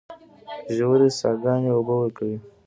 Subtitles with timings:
[0.75, 2.37] ژورې څاګانې اوبه ورکوي.